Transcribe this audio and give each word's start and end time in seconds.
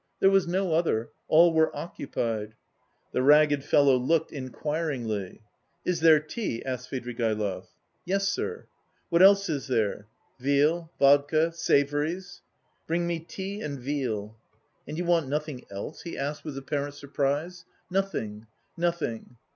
There 0.19 0.31
was 0.31 0.47
no 0.47 0.73
other, 0.73 1.11
all 1.27 1.53
were 1.53 1.69
occupied. 1.77 2.55
The 3.11 3.21
ragged 3.21 3.63
fellow 3.63 3.95
looked 3.97 4.31
inquiringly. 4.31 5.43
"Is 5.85 5.99
there 5.99 6.19
tea?" 6.19 6.65
asked 6.65 6.89
Svidrigaïlov. 6.89 7.65
"Yes, 8.03 8.27
sir." 8.27 8.65
"What 9.09 9.21
else 9.21 9.47
is 9.47 9.67
there?" 9.67 10.07
"Veal, 10.39 10.89
vodka, 10.97 11.51
savouries." 11.53 12.41
"Bring 12.87 13.05
me 13.05 13.19
tea 13.19 13.61
and 13.61 13.79
veal." 13.79 14.35
"And 14.87 14.97
you 14.97 15.05
want 15.05 15.27
nothing 15.27 15.65
else?" 15.69 16.01
he 16.01 16.17
asked 16.17 16.43
with 16.43 16.57
apparent 16.57 16.95
surprise. 16.95 17.65
"Nothing, 17.91 18.47
nothing." 18.75 19.37